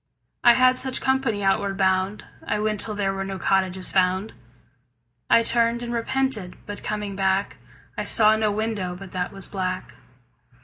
I 0.43 0.55
had 0.55 0.79
such 0.79 0.99
company 0.99 1.43
outward 1.43 1.77
bound. 1.77 2.25
I 2.47 2.57
went 2.59 2.79
till 2.79 2.95
there 2.95 3.13
were 3.13 3.23
no 3.23 3.37
cottages 3.37 3.91
found. 3.91 4.33
I 5.29 5.43
turned 5.43 5.83
and 5.83 5.93
repented, 5.93 6.57
but 6.65 6.81
coming 6.83 7.15
back 7.15 7.57
I 7.95 8.05
saw 8.05 8.35
no 8.35 8.51
window 8.51 8.95
but 8.95 9.11
that 9.11 9.31
was 9.31 9.47
black. 9.47 9.93